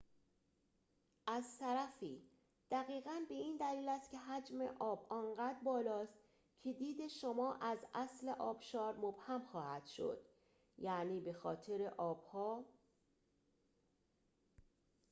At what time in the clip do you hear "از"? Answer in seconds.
1.27-1.57, 7.55-7.77